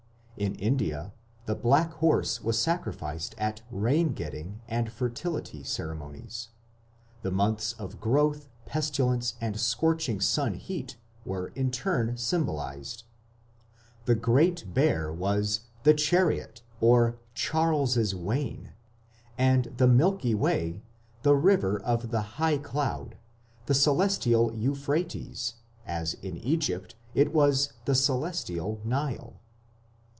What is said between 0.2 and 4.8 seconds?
In India the black horse was sacrificed at rain getting